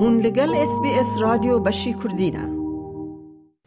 هون 0.00 0.20
لگل 0.20 0.54
اس 0.54 0.80
بی 0.82 0.88
اس 0.88 1.06
رادیو 1.20 1.58
بشی 1.58 1.92
کردینه 1.92 2.58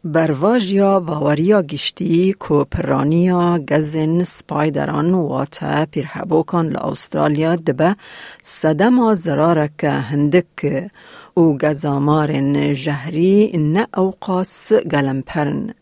برواجیا 0.04 1.00
باوریا 1.00 1.62
گشتی 1.62 2.32
کو 2.32 2.64
پرانیا 2.64 3.58
گزن 3.70 4.24
سپایدران 4.24 5.14
واتا 5.14 5.86
پیرحبوکان 5.86 6.68
لأسترالیا 6.68 7.56
دبه 7.56 7.96
صدما 8.42 9.14
زرارک 9.14 9.84
هندک. 9.84 10.90
و 11.36 11.40
گزامار 11.40 12.30
جهری 12.72 13.52
نه 13.56 13.86
اوقاس 13.96 14.72
گلمپرن. 14.72 15.74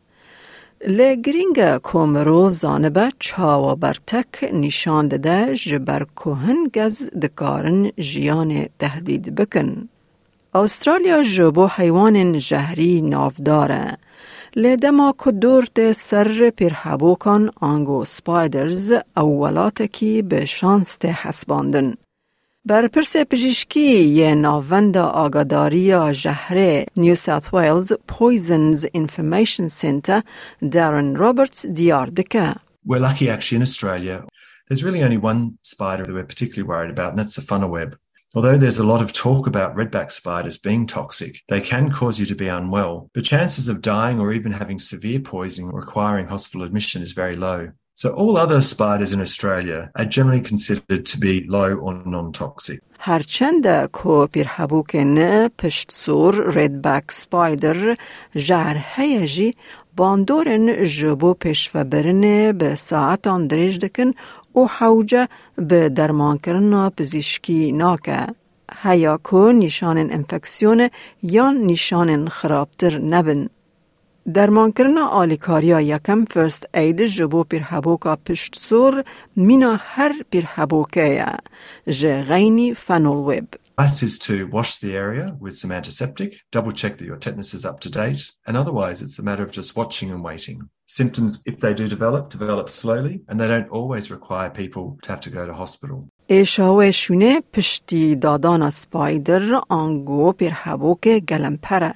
لگرینگ 0.88 1.76
کومرو 1.76 2.50
زانبه 2.50 3.08
چاوا 3.18 3.74
برتک 3.74 4.50
نشان 4.52 5.08
دده 5.08 5.54
جبر 5.54 6.06
کوهن 6.16 6.70
گز 6.74 7.02
دکارن 7.22 7.90
جیان 7.98 8.66
تهدید 8.78 9.34
بکن. 9.34 9.88
استرالیا 10.54 11.22
جبو 11.22 11.66
حیوان 11.66 12.38
جهری 12.38 13.00
نافداره. 13.00 13.96
لدما 14.56 15.14
کدورت 15.18 15.92
سر 15.92 16.50
پیرحبوکان 16.50 17.50
آنگو 17.60 18.04
سپایدرز 18.04 18.92
اولاته 19.16 19.86
کی 19.86 20.22
به 20.22 20.44
شانست 20.44 21.04
حسباندن. 21.04 21.94
بر 22.64 22.88
پرس 22.88 23.16
پزشکی 23.16 24.04
یه 24.04 24.34
ناوند 24.34 24.96
آگاداری 24.96 26.12
جهره 26.12 26.86
نیو 26.96 27.14
ساوت 27.14 27.54
ویلز 27.54 27.92
پویزنز 28.08 28.86
انفرمیشن 28.94 29.68
سنتر 29.68 30.22
دارن 30.72 31.16
روبرتس 31.16 31.66
دیار 31.66 32.06
دکه. 32.06 32.54
We're 32.86 32.98
lucky 32.98 33.30
actually 33.30 33.56
in 33.56 33.62
Australia. 33.62 34.24
There's 34.68 34.84
really 34.84 35.02
only 35.02 35.18
one 35.18 35.58
spider 35.62 36.04
that 36.04 36.14
we're 36.14 36.32
particularly 36.34 36.68
worried 36.72 36.90
about, 36.96 37.10
and 37.10 37.18
that's 37.18 37.36
the 37.36 37.46
funnel 37.50 37.70
web. 37.70 37.96
Although 38.35 38.57
there's 38.57 38.79
a 38.79 38.91
lot 38.93 39.01
of 39.01 39.13
talk 39.13 39.47
about 39.47 39.75
redback 39.77 40.11
spiders 40.11 40.57
being 40.57 40.85
toxic, 40.85 41.41
they 41.47 41.61
can 41.61 41.89
cause 41.89 42.19
you 42.19 42.25
to 42.25 42.35
be 42.35 42.49
unwell. 42.49 43.09
The 43.13 43.21
chances 43.21 43.69
of 43.69 43.81
dying 43.81 44.19
or 44.19 44.33
even 44.33 44.51
having 44.51 44.77
severe 44.77 45.21
poisoning 45.21 45.71
requiring 45.71 46.27
hospital 46.27 46.65
admission 46.65 47.01
is 47.01 47.13
very 47.13 47.37
low. 47.37 47.71
So 47.95 48.13
all 48.13 48.35
other 48.35 48.59
spiders 48.61 49.13
in 49.13 49.21
Australia 49.21 49.89
are 49.95 50.03
generally 50.03 50.41
considered 50.41 51.05
to 51.05 51.17
be 51.17 51.45
low 51.47 51.75
or 51.75 51.93
non-toxic. 52.05 52.79
هرچند 52.99 53.67
کو 53.91 54.27
پیرحبوکن 54.27 55.47
پشت 55.47 55.91
سور 55.91 56.51
ریدبک 56.55 57.11
سپایدر 57.11 57.95
جهر 58.35 58.77
هیجی 58.95 59.55
باندورن 59.97 60.85
جبو 60.85 61.33
پیش 61.33 61.71
و 61.73 61.83
برنه 61.83 62.53
به 62.53 62.75
ساعتان 62.75 63.47
دریج 63.47 63.79
دکن 63.79 64.11
و 64.54 64.60
حوجه 64.66 65.28
به 65.56 65.88
درمان 65.88 66.38
کرنا 66.38 66.90
پزیشکی 66.90 67.72
ناکه. 67.72 68.26
هیا 68.82 69.16
کو 69.22 69.52
نشان 69.52 69.98
انفکسیون 69.98 70.88
یا 71.22 71.50
نشان 71.50 72.28
خرابتر 72.28 72.98
نبن. 72.98 73.48
درمان 74.34 74.72
کرنا 74.72 75.06
آلیکاریا 75.06 75.80
یکم 75.80 76.24
فرست 76.24 76.66
اید 76.74 77.06
جبو 77.06 77.44
پیر 77.44 77.62
حبوکا 77.62 78.16
پشت 78.16 78.56
سور 78.56 79.04
مینا 79.36 79.76
هر 79.80 80.12
پیر 80.30 80.46
حبوکه 80.54 81.26
جه 81.86 82.22
غینی 82.22 82.74
فنول 82.74 83.34
ویب. 83.34 83.48
Advice 83.79 84.03
is 84.03 84.17
to 84.27 84.35
wash 84.47 84.71
the 84.77 84.95
area 85.05 85.25
with 85.39 85.55
some 85.61 85.71
antiseptic, 85.79 86.31
double 86.51 86.71
check 86.71 86.97
that 86.97 87.05
your 87.05 87.17
tetanus 87.17 87.53
is 87.53 87.65
up 87.69 87.79
to 87.81 87.89
date, 87.89 88.23
and 88.45 88.55
otherwise 88.55 89.01
it's 89.01 89.19
a 89.19 89.23
matter 89.23 89.43
of 89.43 89.51
just 89.51 89.75
watching 89.75 90.09
and 90.11 90.23
waiting. 90.23 90.69
Symptoms, 90.99 91.31
if 91.45 91.59
they 91.59 91.73
do 91.73 91.87
develop, 91.87 92.23
develop 92.29 92.67
slowly, 92.69 93.15
and 93.27 93.35
they 93.39 93.49
don't 93.53 93.69
always 93.69 94.05
require 94.17 94.49
people 94.49 94.85
to 95.03 95.07
have 95.11 95.21
to 95.21 95.29
go 95.29 95.45
to 95.45 95.53
hospital. 95.53 95.99
ایشاوه 96.27 96.91
شونه 96.91 97.41
پشتی 97.53 98.15
دادان 98.15 98.69
سپایدر 98.69 99.61
آنگو 99.69 100.31
پیر 100.31 100.53
حبوک 100.53 101.07
گلمپره. 101.07 101.93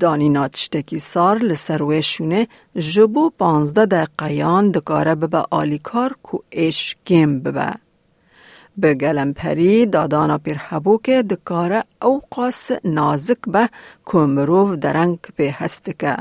دانینا 0.00 0.48
تشتکی 0.48 0.98
سار 0.98 1.38
لسروه 1.38 2.00
شونه 2.00 2.48
جبو 2.76 3.30
پانزده 3.30 3.86
دقیقیان 3.86 4.70
دکاره 4.70 5.14
ببه 5.14 5.44
آلیکار 5.50 6.16
کو 6.22 6.38
ایش 6.50 6.96
گیم 7.04 7.40
ببه. 7.40 7.74
به 8.77 8.93
گلمپری 8.93 9.85
دادانا 9.85 10.37
پیر 10.37 10.57
حبوک 10.57 11.09
دکاره 11.09 11.83
اوقاس 12.01 12.71
نازک 12.83 13.37
به 13.47 13.69
کمروف 14.05 14.75
درنگ 14.75 15.19
به 15.35 15.51
هستکه. 15.51 16.17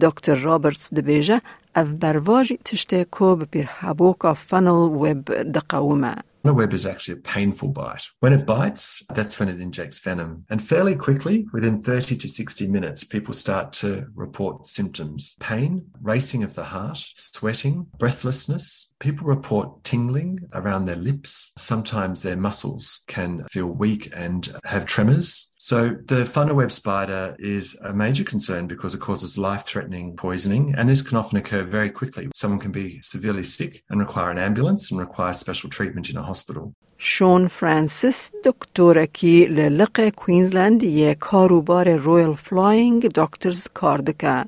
دکتر 0.00 0.34
رابرتس 0.34 0.94
دبیجه 0.94 1.40
اف 1.74 1.86
برواجی 1.86 2.56
تشته 2.56 3.04
کو 3.04 3.36
به 3.36 3.44
پیر 3.44 3.66
حبوک 3.66 4.32
فنل 4.32 4.90
ویب 5.00 5.24
دقومه. 5.52 6.14
A 6.48 6.54
web 6.54 6.72
is 6.72 6.86
actually 6.86 7.14
a 7.18 7.22
painful 7.22 7.70
bite. 7.70 8.04
When 8.20 8.32
it 8.32 8.46
bites, 8.46 9.02
that's 9.12 9.38
when 9.38 9.48
it 9.48 9.60
injects 9.60 9.98
venom. 9.98 10.44
And 10.48 10.62
fairly 10.62 10.94
quickly, 10.94 11.46
within 11.52 11.82
30 11.82 12.16
to 12.18 12.28
60 12.28 12.68
minutes, 12.68 13.04
people 13.04 13.34
start 13.34 13.72
to 13.74 14.06
report 14.14 14.66
symptoms 14.66 15.36
pain, 15.40 15.86
racing 16.02 16.44
of 16.44 16.54
the 16.54 16.64
heart, 16.64 17.04
sweating, 17.14 17.86
breathlessness. 17.98 18.94
People 19.00 19.26
report 19.26 19.82
tingling 19.82 20.38
around 20.52 20.86
their 20.86 20.96
lips. 20.96 21.52
Sometimes 21.58 22.22
their 22.22 22.36
muscles 22.36 23.02
can 23.08 23.44
feel 23.50 23.66
weak 23.66 24.12
and 24.14 24.48
have 24.64 24.86
tremors. 24.86 25.52
So 25.69 25.77
the 26.11 26.21
funnel 26.33 26.55
web 26.61 26.71
spider 26.81 27.23
is 27.57 27.65
a 27.91 27.93
major 28.05 28.25
concern 28.33 28.63
because 28.73 28.91
it 28.97 29.01
causes 29.07 29.31
life-threatening 29.49 30.07
poisoning, 30.25 30.63
and 30.77 30.85
this 30.91 31.01
can 31.07 31.17
often 31.21 31.37
occur 31.41 31.63
very 31.77 31.91
quickly. 31.99 32.23
Someone 32.43 32.61
can 32.65 32.73
be 32.81 32.87
severely 33.13 33.45
sick 33.57 33.73
and 33.89 33.97
require 34.05 34.29
an 34.35 34.39
ambulance 34.49 34.83
and 34.91 34.97
require 35.07 35.33
special 35.45 35.69
treatment 35.77 36.05
in 36.11 36.17
a 36.23 36.25
hospital. 36.31 36.65
شون 37.03 37.47
فرانسیس 37.47 38.31
دکتورکی 38.43 39.45
للق 39.45 40.09
کوینزلند 40.09 40.83
یه 40.83 41.15
کاروبار 41.15 41.97
رویل 41.97 42.33
فلاینگ 42.33 43.09
دکترز 43.09 43.67
کار 43.73 43.97
دکه 43.97 44.45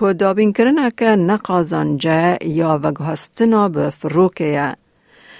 که 0.00 0.12
دابین 0.12 0.52
کرنه 0.52 0.90
که 0.90 1.04
نقازانجه 1.04 2.38
یا 2.44 2.80
وگهستنا 2.82 3.68
به 3.68 3.90
فروکه 3.90 4.76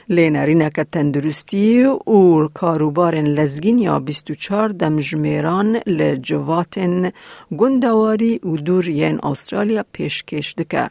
لینرینه 0.09 0.69
که 0.69 0.83
تندرستی 0.83 1.83
و 1.83 2.47
کاروبارن 2.47 3.25
لزگین 3.27 3.79
یا 3.79 3.99
24 3.99 4.69
دمجمیران 4.69 5.79
لجواتن 5.87 7.11
گندواری 7.57 8.39
و 8.43 8.55
دور 8.57 8.89
ین 8.89 9.19
استرالیا 9.23 9.85
پیشکش 9.91 10.53
دکه. 10.53 10.89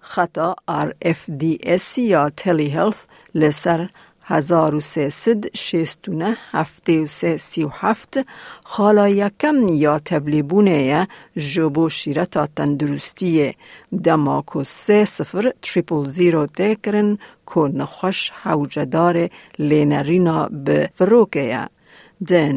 خطا 0.00 0.56
RFDS 0.70 1.98
یا 1.98 2.30
تلی 2.30 2.70
هلث 2.70 2.96
لسر 3.34 3.88
1369 4.30 6.36
هفته 6.50 7.00
و 7.00 7.06
سه 7.06 7.36
سی 7.36 7.64
و 7.64 7.68
هفت 7.68 8.18
خالا 8.64 9.08
یکم 9.08 9.68
یا 9.68 9.98
تبلیبونه 9.98 11.08
جبو 11.36 11.88
شیرتا 11.88 12.48
تندرستیه. 12.56 13.54
دماکو 14.04 14.64
سه 14.64 15.04
سفر 15.04 15.52
تریپل 15.62 16.08
زیرو 16.08 16.46
تکرن 16.46 17.18
که 17.54 17.60
نخوش 17.60 18.30
حوجدار 18.30 19.28
لینرینا 19.58 20.48
به 20.48 20.90
فروکه 20.94 21.68
Де 22.22 22.52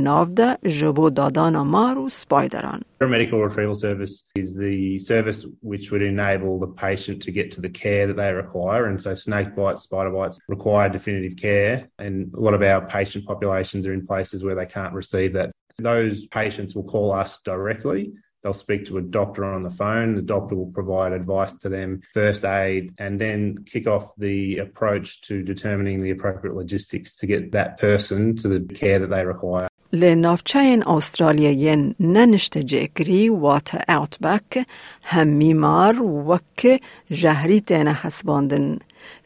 medical 3.08 3.40
жбо 3.40 3.48
retrieval 3.50 3.76
service 3.76 4.26
is 4.36 4.58
the 4.58 5.00
service 5.00 5.46
which 5.62 5.92
would 5.92 6.02
enable 6.02 6.60
the 6.60 6.68
patient 6.68 7.22
to 7.22 7.32
get 7.32 7.52
to 7.52 7.62
the 7.62 7.70
care 7.70 8.08
that 8.08 8.18
they 8.18 8.34
require. 8.34 8.88
And 8.88 9.00
so 9.02 9.16
snake 9.16 9.56
bites, 9.56 9.84
spider 9.84 10.12
bites 10.12 10.38
require 10.50 10.90
definitive 10.90 11.38
care. 11.38 11.90
And 11.98 12.34
a 12.34 12.40
lot 12.40 12.54
of 12.54 12.62
our 12.62 12.82
patient 12.88 13.26
populations 13.26 13.88
are 13.88 13.94
in 13.94 14.06
places 14.06 14.44
where 14.44 14.56
they 14.56 14.66
can't 14.66 14.94
receive 14.94 15.32
that. 15.34 15.52
Those 15.78 16.26
patients 16.26 16.76
will 16.76 16.84
call 16.84 17.14
us 17.14 17.40
directly 17.46 18.12
They'll 18.43 18.55
speak 18.55 18.87
to 18.87 18.99
a 18.99 19.03
doctor 19.03 19.45
on 19.45 19.63
the 19.65 19.71
phone. 19.71 20.15
The 20.15 20.23
doctor 20.23 20.55
will 20.55 20.73
provide 20.73 21.13
advice 21.13 21.57
to 21.59 21.69
them, 21.69 22.03
first 22.15 22.45
aid, 22.45 22.95
and 22.99 23.21
then 23.21 23.65
kick 23.65 23.87
off 23.89 24.15
the 24.17 24.59
approach 24.59 25.23
to 25.23 25.43
determining 25.43 26.03
the 26.03 26.11
appropriate 26.11 26.55
logistics 26.55 27.17
to 27.17 27.27
get 27.27 27.53
that 27.53 27.79
person 27.79 28.37
to 28.37 28.49
the 28.49 28.61
care 28.75 29.01
that 29.01 29.11
they 29.11 29.25
require. 29.25 29.69
لنافچین 29.93 30.83
استرالیاین 30.83 31.95
ننشت 32.01 32.59
جکری 32.59 33.29
وات 33.29 33.91
اوتبک 33.91 34.67
هم 35.03 35.29
میمار 35.29 36.03
وک 36.03 36.81
جهری 37.11 37.61
تین 37.61 37.89
حسباندن 37.89 38.79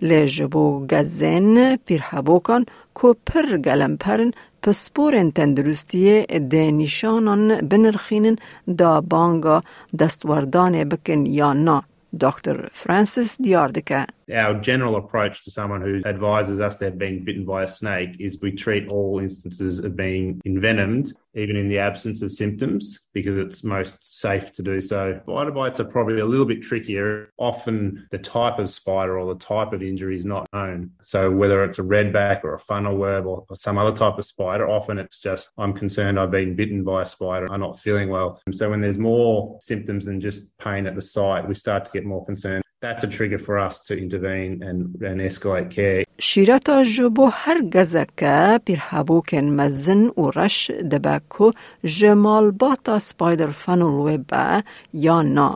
لجبو 0.02 0.86
گزن 0.86 1.76
پیرحبوکان 1.76 2.66
کو 2.97 3.13
پر 3.13 3.57
گلم 3.65 3.95
پرن 4.03 4.31
پسپورن 4.61 5.29
تندرستی 5.31 6.25
ده 6.51 6.71
نشانان 6.71 7.43
بنرخینن 7.69 8.37
دا 8.79 9.01
بانگا 9.01 9.57
دستوردان 9.99 10.83
بکن 10.83 11.25
یا 11.25 11.53
نا. 11.53 11.77
دکتر 12.21 12.57
فرانسیس 12.73 13.41
دیاردکه 13.41 14.05
Our 14.33 14.55
general 14.55 14.97
approach 14.97 15.43
to 15.45 15.51
someone 15.51 15.81
who 15.81 16.01
advises 16.05 16.59
us 16.59 16.77
they've 16.77 16.97
been 16.97 17.23
bitten 17.23 17.45
by 17.45 17.63
a 17.63 17.67
snake 17.67 18.17
is 18.19 18.39
we 18.41 18.51
treat 18.51 18.89
all 18.89 19.19
instances 19.19 19.79
of 19.79 19.95
being 19.95 20.41
envenomed 20.45 21.13
even 21.37 21.55
in 21.55 21.69
the 21.69 21.77
absence 21.77 22.23
of 22.23 22.31
symptoms, 22.31 22.99
because 23.13 23.37
it's 23.37 23.63
most 23.63 24.19
safe 24.19 24.51
to 24.51 24.63
do 24.63 24.81
so. 24.81 25.19
Spider 25.23 25.51
bites 25.51 25.79
are 25.79 25.85
probably 25.85 26.19
a 26.19 26.25
little 26.25 26.47
bit 26.47 26.63
trickier. 26.63 27.29
Often 27.37 28.07
the 28.09 28.17
type 28.17 28.57
of 28.57 28.69
spider 28.71 29.19
or 29.19 29.33
the 29.33 29.39
type 29.39 29.71
of 29.71 29.83
injury 29.83 30.17
is 30.17 30.25
not 30.25 30.47
known. 30.51 30.91
So 31.03 31.29
whether 31.29 31.63
it's 31.63 31.77
a 31.77 31.83
redback 31.83 32.43
or 32.43 32.55
a 32.55 32.59
funnel 32.59 32.97
web 32.97 33.27
or, 33.27 33.45
or 33.49 33.55
some 33.55 33.77
other 33.77 33.95
type 33.95 34.17
of 34.17 34.25
spider, 34.25 34.67
often 34.67 34.97
it's 34.97 35.19
just, 35.19 35.51
I'm 35.59 35.73
concerned 35.73 36.19
I've 36.19 36.31
been 36.31 36.55
bitten 36.55 36.83
by 36.83 37.03
a 37.03 37.05
spider, 37.05 37.45
I'm 37.51 37.59
not 37.59 37.79
feeling 37.79 38.09
well. 38.09 38.41
So 38.51 38.71
when 38.71 38.81
there's 38.81 38.97
more 38.97 39.59
symptoms 39.61 40.05
than 40.05 40.19
just 40.19 40.57
pain 40.57 40.87
at 40.87 40.95
the 40.95 41.01
site, 41.03 41.47
we 41.47 41.53
start 41.53 41.85
to 41.85 41.91
get 41.91 42.03
more 42.03 42.25
concerned. 42.25 42.63
That's 42.79 43.03
a 43.03 43.07
trigger 43.07 43.39
for 43.39 43.57
us 43.57 43.81
to 43.87 43.97
intervene 43.97 44.61
and, 44.61 45.01
and 45.01 45.19
escalate 45.21 45.71
care. 45.71 46.05
شیرتا 46.19 46.83
جبو 46.83 47.29
هر 47.33 47.61
گزکه 47.61 48.59
پیر 48.65 48.79
حبوکن 48.79 49.49
مزن 49.49 50.07
و 50.17 50.31
رش 50.35 50.71
دبکو 50.71 51.51
جمال 51.83 52.51
باتا 52.51 52.99
سپایدر 52.99 53.51
فنول 53.51 54.11
ویبا 54.11 54.61
یا 54.93 55.21
نا. 55.21 55.55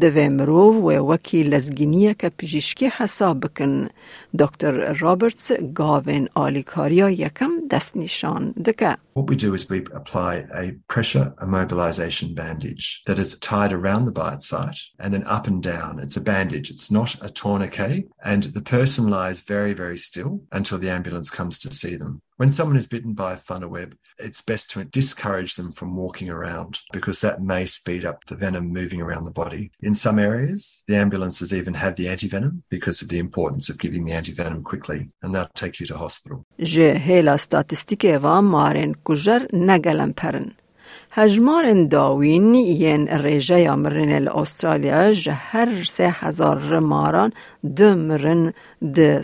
دوی 0.00 0.28
مروف 0.28 0.76
و 0.76 1.12
وکی 1.12 1.42
لزگینیه 1.42 2.14
که 2.14 2.28
پجیشکی 2.28 2.86
حساب 2.96 3.40
بکن. 3.40 3.88
دکتر 4.38 4.94
رابرتس 4.94 5.52
گاوین 5.52 6.28
آلیکاریا 6.34 7.10
یکم 7.10 7.50
دست 7.70 7.96
نشان 7.96 8.50
دکه. 8.50 8.96
What 9.14 9.26
we 9.30 9.36
do 9.36 9.54
is 9.54 9.68
we 9.68 9.84
apply 10.00 10.32
a 10.62 10.72
pressure 10.88 11.34
immobilization 11.42 12.34
bandage 12.34 13.02
that 13.06 13.18
is 13.18 13.38
tied 13.38 13.72
around 13.72 14.06
the 14.06 14.18
bite 14.22 14.42
site 14.42 14.80
and 14.98 15.12
then 15.12 15.24
up 15.36 15.46
and 15.46 15.62
down. 15.62 15.98
It's 16.04 16.16
a 16.16 16.24
bandage. 16.32 16.70
It's 16.70 16.90
not 16.90 17.10
a 17.20 17.28
tourniquet. 17.28 18.08
And 18.32 18.42
the 18.58 18.66
person 18.76 19.04
lies 19.18 19.40
very, 19.40 19.74
very 19.74 19.98
still 20.08 20.32
until 20.58 20.78
the 20.78 20.90
ambulance 20.90 21.28
comes 21.38 21.58
to 21.60 21.70
see 21.80 21.96
them. 21.96 22.22
When 22.37 22.51
someone 22.51 22.77
is 22.77 22.85
bitten 22.85 23.13
by 23.13 23.33
a 23.33 23.37
funnel 23.37 23.69
web, 23.69 23.97
it's 24.19 24.43
best 24.43 24.69
to 24.71 24.83
discourage 24.83 25.55
them 25.55 25.71
from 25.71 25.95
walking 25.95 26.29
around 26.29 26.81
because 26.93 27.19
that 27.21 27.41
may 27.41 27.65
speed 27.65 28.05
up 28.05 28.25
the 28.25 28.35
venom 28.35 28.71
moving 28.71 29.01
around 29.01 29.25
the 29.25 29.31
body. 29.31 29.71
In 29.81 29.95
some 29.95 30.19
areas, 30.19 30.83
the 30.87 30.97
ambulances 30.97 31.51
even 31.51 31.73
have 31.73 31.95
the 31.95 32.05
antivenom 32.05 32.61
because 32.69 33.01
of 33.01 33.09
the 33.09 33.17
importance 33.17 33.69
of 33.69 33.79
giving 33.79 34.05
the 34.05 34.11
antivenom 34.11 34.63
quickly, 34.63 35.09
and 35.23 35.33
they'll 35.33 35.49
take 35.55 35.79
you 35.79 35.87
to 35.87 35.97
hospital. 35.97 36.45
Ji 36.59 36.93
hêla 37.07 37.37
statîstîkeva 37.37 38.41
marên 38.41 38.93
kujer 38.93 39.47
negelemperin. 39.53 40.53
Hejmarên 41.09 41.91
dawîn 41.91 42.53
yên 42.53 43.07
rêjeya 43.07 43.73
mirinê 43.81 44.25
li 44.25 44.29
Austral 44.29 45.13
ji 45.13 45.31
sê 45.85 46.11
hezar 46.11 46.79
maran 46.79 47.33
du 47.63 47.95
de. 48.95 49.23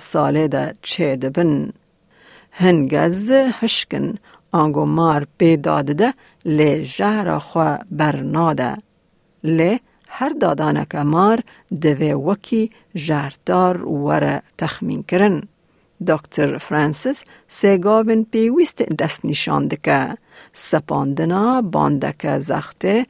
هنگز 2.55 3.31
هشکن 3.31 4.15
آنگو 4.51 4.85
مار 4.85 5.27
پیداد 5.37 5.85
ده 5.85 6.13
لی 6.45 6.85
جهر 6.85 7.39
خوا 7.39 7.77
برناده. 7.91 8.75
لی 9.43 9.79
هر 10.07 10.29
دادانک 10.29 10.95
مار 10.95 11.39
دوی 11.81 12.13
وکی 12.13 12.71
جهردار 12.95 13.85
وره 13.85 14.41
تخمین 14.57 15.03
کرن. 15.03 15.41
دکتر 16.07 16.57
فرانسیس 16.57 17.23
سیگاوین 17.47 18.25
پیویست 18.31 18.77
دست 18.81 19.25
نشان 19.25 19.67
دکه 19.67 20.17
سپاندنا 20.53 21.61
باندک 21.61 22.39
زخته 22.39 23.05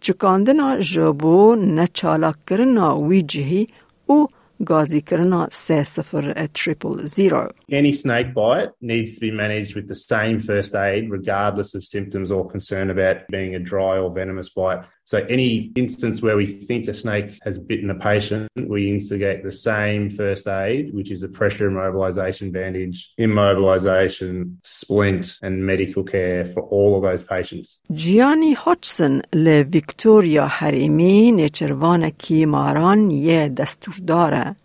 چکاندنا 0.00 0.76
جبو 0.80 1.54
نچالاک 1.54 2.36
کرنا 2.46 2.98
وی 3.00 3.22
جهی 3.22 3.68
او 4.06 4.28
Ghazi 4.64 5.02
Karana 5.02 5.50
Sassafar 5.52 6.32
a 6.36 6.48
triple 6.48 7.06
zero. 7.06 7.52
Any 7.70 7.92
snake 7.92 8.34
bite 8.34 8.70
needs 8.80 9.14
to 9.14 9.20
be 9.20 9.30
managed 9.30 9.76
with 9.76 9.86
the 9.86 9.94
same 9.94 10.40
first 10.40 10.74
aid, 10.74 11.10
regardless 11.10 11.74
of 11.74 11.84
symptoms 11.84 12.32
or 12.32 12.50
concern 12.50 12.90
about 12.90 13.28
being 13.28 13.54
a 13.54 13.60
dry 13.60 13.98
or 13.98 14.12
venomous 14.12 14.48
bite. 14.48 14.84
So 15.07 15.17
any 15.37 15.71
instance 15.75 16.21
where 16.21 16.37
we 16.37 16.45
think 16.45 16.87
a 16.87 16.93
snake 16.93 17.29
has 17.43 17.59
bitten 17.59 17.89
a 17.89 17.95
patient, 17.95 18.47
we 18.55 18.89
instigate 18.89 19.43
the 19.43 19.51
same 19.51 20.09
first 20.09 20.47
aid, 20.47 20.93
which 20.93 21.11
is 21.11 21.23
a 21.23 21.27
pressure 21.27 21.69
immobilization 21.69 22.51
bandage, 22.53 23.11
immobilization, 23.19 24.57
splint, 24.63 25.39
and 25.41 25.65
medical 25.65 26.03
care 26.03 26.45
for 26.45 26.61
all 26.75 26.95
of 26.95 27.01
those 27.03 27.21
patients. 27.21 27.81
Gianni 27.91 28.53
Hodgson 28.53 29.21
le 29.33 29.63
Victoria 29.63 30.47
Harimi 30.47 31.33
نچروان 31.33 32.09
کی 32.09 32.45
ماران 32.45 33.11
یه 33.11 33.49
دستور 33.49 33.95
داره. 34.07 34.55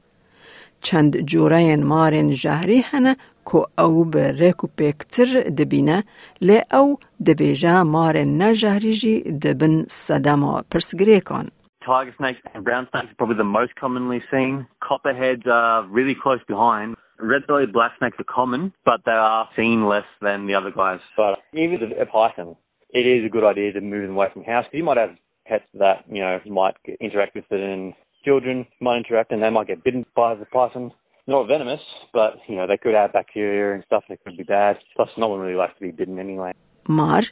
چند 0.82 1.20
جوره 1.20 1.76
مارن 1.76 2.30
جهری 2.30 2.80
هنه 2.80 3.16
کو 3.44 3.64
او 3.78 4.04
به 4.04 4.32
ریکو 4.32 4.66
پیکتر 4.78 5.28
دبینه 5.58 6.04
لی 6.40 6.60
او 6.72 6.96
دبیجا 7.26 7.84
مار 7.84 8.16
نجهریجی 8.16 9.14
دبن 9.42 9.84
صدما 9.88 10.62
پرسگریکان. 10.70 11.48
Tiger 11.88 12.14
snakes 12.18 12.40
and 12.54 12.64
brown 12.64 12.86
snakes 12.90 13.10
are 13.12 13.18
probably 13.20 13.38
the 13.44 13.52
most 13.58 13.72
commonly 13.82 14.20
seen. 14.30 14.66
Copperheads 14.88 15.46
are 15.46 15.78
really 15.98 16.16
close 16.22 16.42
behind. 16.52 16.96
Red-bellied 17.32 17.72
black 17.72 17.92
snakes 17.98 18.18
are 18.20 18.30
common, 18.38 18.62
but 18.84 19.00
they 19.06 19.18
are 19.32 19.48
seen 19.56 19.78
less 19.94 20.08
than 20.20 20.46
the 20.46 20.54
other 20.54 20.72
guys. 20.82 21.00
But 21.16 21.32
even 21.64 21.78
a 22.04 22.06
python, 22.16 22.56
it 23.00 23.06
is 23.14 23.24
a 23.24 23.34
good 23.34 23.46
idea 23.52 23.72
to 23.72 23.80
move 23.80 24.02
them 24.06 24.16
away 24.16 24.28
from 24.32 24.42
the 24.42 24.52
house. 24.54 24.66
You 24.72 24.84
might 24.84 24.98
have 25.04 25.14
pets 25.46 25.68
that, 25.82 26.04
you 26.14 26.20
know, 26.20 26.38
might 26.46 26.76
interact 27.00 27.34
with 27.34 27.44
it 27.50 27.60
and 27.60 27.94
children 28.24 28.66
might 28.80 28.98
interact 28.98 29.32
and 29.32 29.42
they 29.42 29.50
might 29.50 29.66
get 29.66 29.82
bitten 29.82 30.04
by 30.14 30.34
the 30.34 30.44
python 30.46 30.92
not 31.26 31.46
venomous, 31.46 31.84
but 32.12 32.32
you 32.48 32.56
know 32.56 32.66
they 32.66 32.78
could 32.82 32.94
have 32.94 33.12
bacteria 33.12 33.74
and 33.74 33.82
stuff 33.84 34.04
that 34.08 34.18
could 34.24 34.36
be 34.36 34.46
bad. 34.58 34.74
Plus, 34.96 35.10
no 35.22 35.28
one 35.28 35.40
really 35.40 35.60
likes 35.62 35.74
to 35.78 35.84
be 35.88 35.92
bitten 36.00 36.18
anyway. 36.18 36.52
مار 36.88 37.24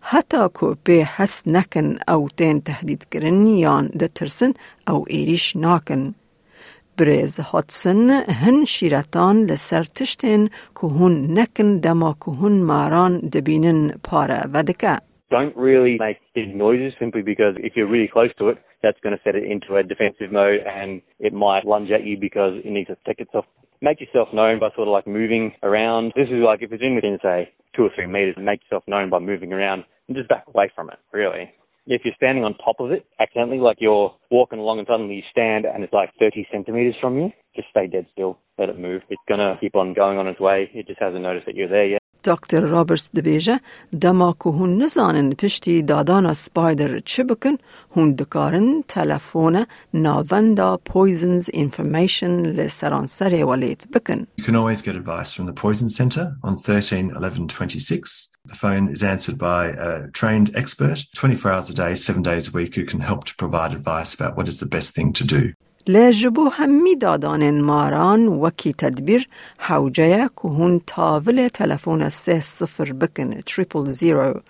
حتی 0.00 0.48
کو 0.54 0.74
به 0.84 1.04
حس 1.16 1.48
نکن 1.48 1.96
او 2.08 2.28
تین 2.36 2.60
تهدید 2.60 3.04
کرن 3.10 3.46
یان 3.46 3.86
دترسن 3.86 4.52
او 4.88 5.04
ایریش 5.08 5.56
ناکن. 5.56 6.14
برز 6.98 7.40
هاتسن 7.40 8.10
هن 8.10 8.64
شیرتان 8.64 9.46
لسر 9.46 9.84
تشتن 9.84 10.46
که 10.46 10.86
هون 10.86 11.38
نکن 11.38 11.78
دما 11.78 12.16
که 12.24 12.30
هون 12.30 12.62
ماران 12.62 13.18
دبینن 13.18 13.90
پاره 14.04 14.40
ودکه. 14.54 14.96
Don't 15.30 15.56
really 15.56 15.96
make 15.98 16.18
big 16.34 16.54
noises 16.54 16.92
simply 17.00 17.22
because 17.22 17.54
if 17.58 17.72
you're 17.76 17.90
really 17.96 18.10
close 18.16 18.32
to 18.38 18.48
it, 18.48 18.58
that's 18.83 18.99
going 19.01 19.15
to 19.15 19.23
set 19.23 19.35
it 19.35 19.43
into 19.43 19.75
a 19.75 19.83
defensive 19.83 20.31
mode 20.31 20.61
and 20.65 21.01
it 21.19 21.33
might 21.33 21.65
lunge 21.65 21.91
at 21.91 22.05
you 22.05 22.17
because 22.19 22.53
it 22.63 22.71
needs 22.71 22.87
to 22.89 22.95
protect 22.95 23.21
itself. 23.21 23.45
Make 23.81 23.99
yourself 23.99 24.29
known 24.33 24.59
by 24.59 24.69
sort 24.75 24.87
of 24.87 24.93
like 24.93 25.07
moving 25.07 25.53
around. 25.63 26.13
This 26.15 26.27
is 26.27 26.43
like 26.43 26.61
if 26.61 26.71
it's 26.71 26.83
in 26.83 26.95
within, 26.95 27.17
say, 27.21 27.51
two 27.75 27.83
or 27.83 27.89
three 27.95 28.07
meters, 28.07 28.35
make 28.37 28.61
yourself 28.63 28.83
known 28.87 29.09
by 29.09 29.19
moving 29.19 29.53
around 29.53 29.85
and 30.07 30.15
just 30.15 30.29
back 30.29 30.45
away 30.47 30.71
from 30.75 30.89
it, 30.89 30.99
really. 31.11 31.51
If 31.87 32.01
you're 32.05 32.13
standing 32.15 32.43
on 32.43 32.53
top 32.63 32.79
of 32.79 32.91
it 32.91 33.05
accidentally, 33.19 33.57
like 33.57 33.77
you're 33.79 34.13
walking 34.29 34.59
along 34.59 34.79
and 34.79 34.87
suddenly 34.87 35.15
you 35.15 35.23
stand 35.31 35.65
and 35.65 35.83
it's 35.83 35.93
like 35.93 36.11
30 36.19 36.47
centimeters 36.51 36.95
from 37.01 37.17
you, 37.17 37.31
just 37.55 37.69
stay 37.69 37.87
dead 37.87 38.05
still. 38.11 38.37
Let 38.59 38.69
it 38.69 38.77
move. 38.77 39.01
It's 39.09 39.21
going 39.27 39.39
to 39.39 39.57
keep 39.59 39.75
on 39.75 39.93
going 39.95 40.19
on 40.19 40.27
its 40.27 40.39
way. 40.39 40.69
It 40.73 40.85
just 40.85 41.01
hasn't 41.01 41.23
noticed 41.23 41.47
that 41.47 41.55
you're 41.55 41.67
there 41.67 41.87
yet. 41.87 42.01
دکتر 42.26 42.60
رابرتس 42.60 43.10
دبیجه 43.10 43.60
دما 44.00 44.32
که 44.32 44.50
هون 44.50 44.82
نزانن 44.82 45.30
پشتی 45.30 45.82
دادان 45.82 46.34
سپایدر 46.34 47.00
چه 47.00 47.24
بکن 47.24 47.56
هون 47.96 48.14
دکارن 48.14 48.84
تلفون 48.88 49.66
ناوندا 49.94 50.80
poisons 50.88 51.48
information 51.54 52.24
لسرانسر 52.24 53.44
ولیت 53.44 53.88
بکن. 53.88 54.26
You 54.40 54.44
can 54.44 54.56
always 54.56 54.82
get 54.82 54.96
advice 54.96 55.32
from 55.32 55.46
the 55.46 55.52
Poison 55.52 55.88
Centre 55.88 56.36
on 56.42 56.56
13 56.56 57.10
11 57.16 57.48
26. 57.48 58.30
The 58.46 58.54
phone 58.54 58.88
is 58.92 59.02
answered 59.02 59.38
by 59.38 59.66
a 59.68 60.08
trained 60.12 60.50
expert 60.54 61.04
24 61.16 61.52
hours 61.52 61.70
a 61.70 61.74
day, 61.74 61.94
seven 61.96 62.22
days 62.22 62.48
a 62.48 62.52
week 62.52 62.74
who 62.76 62.84
can 62.84 63.00
help 63.00 63.24
to 63.24 63.34
provide 63.36 63.72
advice 63.72 64.14
about 64.14 64.36
what 64.36 64.48
is 64.48 64.60
the 64.60 64.66
best 64.76 64.94
thing 64.94 65.12
to 65.12 65.24
do. 65.24 65.52
لجبو 65.88 66.48
همی 66.48 66.96
دادان 66.96 67.60
ماران 67.60 68.28
وکی 68.28 68.72
تدبیر 68.72 69.28
حوجه 69.58 70.30
که 70.42 70.48
هون 70.48 70.80
تاول 70.86 71.48
تلفون 71.48 72.08
سه 72.08 72.40
صفر 72.40 72.92
بکن 72.92 73.40
triple 73.40 73.92
zero 73.92 74.40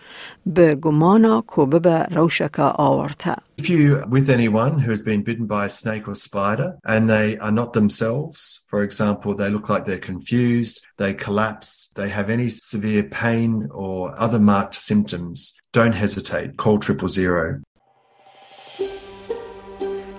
به 0.46 0.74
گمانا 0.74 1.44
که 1.56 1.62
ببه 1.62 2.06
روشکا 2.10 2.70
آورته. 2.70 3.36
If 3.58 3.68
you're 3.68 4.06
with 4.06 4.30
anyone 4.30 4.78
who 4.78 4.90
has 4.90 5.02
been 5.02 5.22
bitten 5.22 5.46
by 5.46 5.66
a 5.66 5.68
snake 5.68 6.08
or 6.08 6.14
spider 6.14 6.76
and 6.84 7.08
they 7.08 7.38
are 7.38 7.52
not 7.60 7.72
themselves, 7.72 8.64
for 8.70 8.82
example, 8.82 9.34
they 9.34 9.50
look 9.50 9.68
like 9.68 9.84
they're 9.84 10.08
confused, 10.12 10.76
they 10.96 11.12
collapse, 11.14 11.68
they 11.96 12.08
have 12.08 12.28
any 12.30 12.48
severe 12.48 13.04
pain 13.24 13.68
or 13.70 13.96
other 14.24 14.38
marked 14.38 14.76
symptoms, 14.90 15.38
don't 15.72 15.96
hesitate. 16.04 16.56
Call 16.56 16.78
triple 16.78 17.08
zero. 17.08 17.46